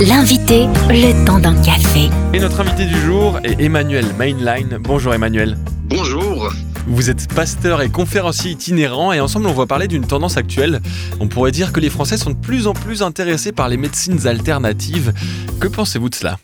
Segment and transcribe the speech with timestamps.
[0.00, 2.08] L'invité, le temps d'un café.
[2.32, 4.78] Et notre invité du jour est Emmanuel Mainline.
[4.80, 5.58] Bonjour Emmanuel.
[5.86, 6.52] Bonjour.
[6.86, 10.80] Vous êtes pasteur et conférencier itinérant et ensemble on va parler d'une tendance actuelle.
[11.18, 14.28] On pourrait dire que les Français sont de plus en plus intéressés par les médecines
[14.28, 15.12] alternatives.
[15.58, 16.38] Que pensez-vous de cela?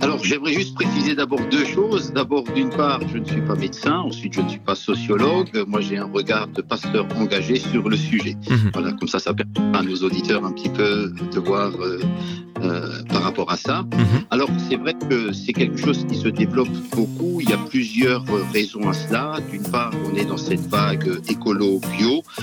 [0.00, 2.12] Alors, j'aimerais juste préciser d'abord deux choses.
[2.12, 3.98] D'abord, d'une part, je ne suis pas médecin.
[3.98, 5.64] Ensuite, je ne suis pas sociologue.
[5.66, 8.36] Moi, j'ai un regard de pasteur engagé sur le sujet.
[8.48, 8.70] Mhm.
[8.72, 12.00] Voilà, comme ça, ça permet à nos auditeurs un petit peu de voir euh,
[12.62, 12.75] euh,
[13.36, 13.82] rapport à ça.
[13.82, 14.24] Mhm.
[14.30, 17.40] Alors, c'est vrai que c'est quelque chose qui se développe beaucoup.
[17.40, 19.38] Il y a plusieurs raisons à cela.
[19.50, 22.40] D'une part, on est dans cette vague écolo-bio euh,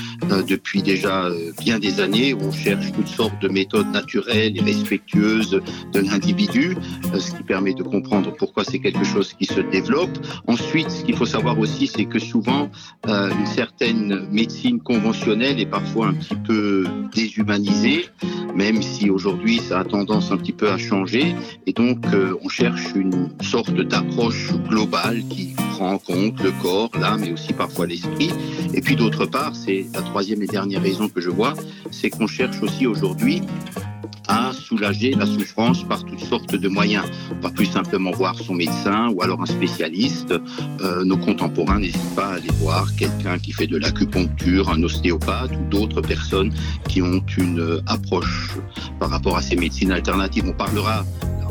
[0.48, 1.30] depuis déjà
[1.62, 2.34] bien des années.
[2.34, 6.76] On cherche toutes sortes de méthodes naturelles et respectueuses de l'individu,
[7.18, 10.18] ce qui permet de comprendre pourquoi c'est quelque chose qui se développe.
[10.48, 12.70] Ensuite, ce qu'il faut savoir aussi, c'est que souvent,
[13.08, 18.06] euh, une certaine médecine conventionnelle est parfois un petit peu déshumanisée,
[18.56, 21.36] même si aujourd'hui ça a tendance un petit peu à changer.
[21.68, 26.92] Et donc, euh, on cherche une sorte d'approche globale qui prend en compte le corps,
[27.00, 28.32] l'âme mais aussi parfois l'esprit.
[28.74, 31.56] Et puis d'autre part, c'est la troisième et dernière raison que je vois,
[31.90, 33.42] c'est qu'on cherche aussi aujourd'hui
[34.28, 37.04] à soulager la souffrance par toutes sortes de moyens.
[37.42, 40.32] Pas plus simplement voir son médecin ou alors un spécialiste.
[40.82, 45.50] Euh, nos contemporains n'hésitent pas à aller voir quelqu'un qui fait de l'acupuncture, un ostéopathe
[45.52, 46.54] ou d'autres personnes
[46.88, 48.52] qui ont une approche
[49.00, 50.44] par rapport à ces médecines alternatives.
[50.46, 51.04] On parlera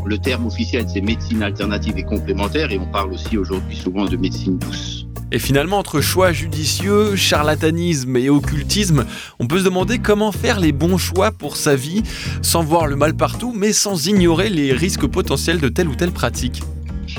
[0.06, 4.16] le terme officiel, c'est médecine alternative et complémentaire, et on parle aussi aujourd'hui souvent de
[4.16, 5.06] médecine douce.
[5.34, 9.06] Et finalement, entre choix judicieux, charlatanisme et occultisme,
[9.38, 12.02] on peut se demander comment faire les bons choix pour sa vie,
[12.42, 16.12] sans voir le mal partout, mais sans ignorer les risques potentiels de telle ou telle
[16.12, 16.62] pratique.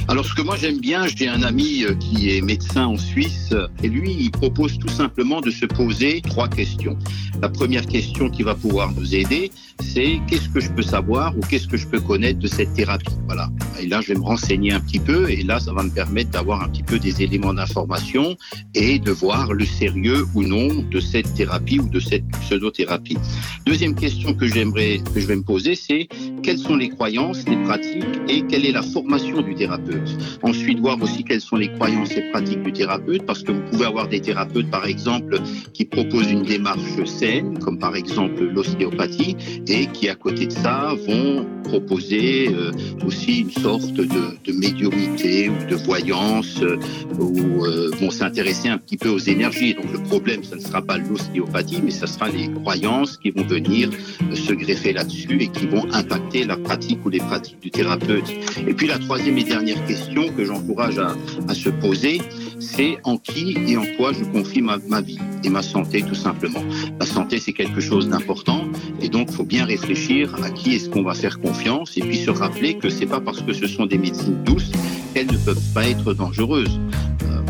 [0.08, 3.54] Alors ce que moi j'aime bien, j'ai un ami euh, qui est médecin en Suisse
[3.84, 6.98] et lui il propose tout simplement de se poser trois questions.
[7.42, 11.42] La première question qui va pouvoir nous aider, c'est qu'est-ce que je peux savoir ou
[11.42, 13.14] qu'est-ce que je peux connaître de cette thérapie?
[13.26, 13.50] Voilà.
[13.84, 16.30] Et là, je vais me renseigner un petit peu et là, ça va me permettre
[16.30, 18.38] d'avoir un petit peu des éléments d'information
[18.76, 23.18] et de voir le sérieux ou non de cette thérapie ou de cette pseudothérapie.
[23.66, 26.08] Deuxième question que j'aimerais, que je vais me poser, c'est
[26.44, 30.18] quelles sont les croyances, les pratiques et quelle est la formation du thérapeute?
[30.44, 33.86] Ensuite, voir aussi quelles sont les croyances et pratiques du thérapeute parce que vous pouvez
[33.86, 35.42] avoir des thérapeutes, par exemple,
[35.74, 39.36] qui proposent une démarche saine, comme par exemple l'ostéopathie
[39.68, 42.72] et qui, à côté de ça, vont proposer euh,
[43.06, 46.78] aussi une sorte de, de, médiumnité ou de voyance euh,
[47.20, 49.74] ou euh, vont s'intéresser un petit peu aux énergies.
[49.74, 53.44] Donc le problème, ce ne sera pas l'ostéopathie, mais ce sera les croyances qui vont
[53.44, 53.90] venir
[54.34, 58.30] se greffer là-dessus et qui vont impacter la pratique ou les pratiques du thérapeute.
[58.68, 61.16] Et puis la troisième et dernière question que j'encourage à,
[61.48, 62.22] à, se poser,
[62.60, 65.20] c'est en qui et en quoi je confie ma, ma vie?
[65.44, 66.64] Et ma santé tout simplement.
[67.00, 68.66] La santé, c'est quelque chose d'important
[69.02, 72.18] et donc il faut bien réfléchir à qui est-ce qu'on va faire confiance et puis
[72.18, 74.72] se rappeler que c'est pas parce que ce sont des médecines douces
[75.14, 76.80] qu'elles ne peuvent pas être dangereuses.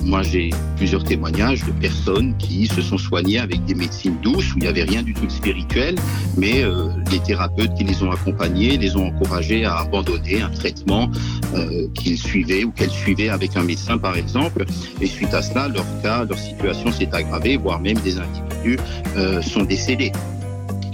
[0.06, 4.58] Moi, j'ai plusieurs témoignages de personnes qui se sont soignées avec des médecines douces où
[4.58, 5.96] il n'y avait rien du tout de spirituel,
[6.38, 11.10] mais euh, les thérapeutes qui les ont accompagnés les ont encouragés à abandonner un traitement
[11.56, 14.66] euh, qu'ils suivaient ou qu'elles suivaient avec un médecin, par exemple.
[15.00, 18.80] Et suite à cela, leur cas, leur situation s'est aggravée, voire même des individus
[19.16, 20.12] euh, sont décédés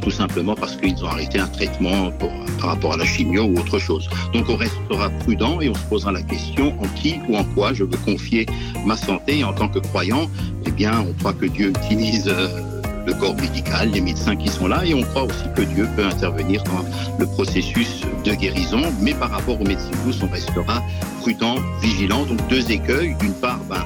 [0.02, 2.12] tout simplement parce qu'ils ont arrêté un traitement
[2.60, 4.10] par rapport à la chimio ou autre chose.
[4.34, 7.74] Donc on restera prudent et on se posera la question en qui ou en quoi
[7.74, 8.46] je veux confier
[8.86, 9.40] ma santé.
[9.40, 10.30] Et en tant que croyant,
[10.66, 12.48] eh bien, on croit que Dieu utilise euh,
[13.06, 16.06] le corps médical, les médecins qui sont là, et on croit aussi que Dieu peut
[16.06, 16.86] intervenir dans
[17.18, 18.82] le processus de guérison.
[19.02, 20.84] Mais par rapport aux médecines douces, on restera
[21.22, 22.26] prudent, vigilant.
[22.26, 23.16] Donc deux écueils.
[23.20, 23.84] D'une part, ben,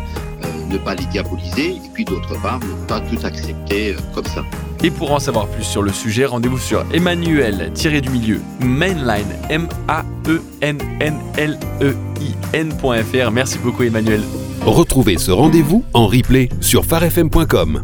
[0.74, 4.44] ne pas les diaboliser, et puis d'autre part, ne pas tout accepter euh, comme ça.
[4.84, 10.04] Et pour en savoir plus sur le sujet, rendez-vous sur Emmanuel-du milieu mainline m a
[10.28, 13.32] e n n l e i n.fr.
[13.32, 14.22] Merci beaucoup Emmanuel.
[14.66, 17.84] Retrouvez ce rendez-vous en replay sur farfm.com.